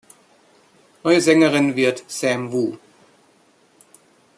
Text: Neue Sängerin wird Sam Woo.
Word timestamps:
Neue 1.03 1.21
Sängerin 1.21 1.75
wird 1.75 2.03
Sam 2.07 2.51
Woo. 2.51 2.79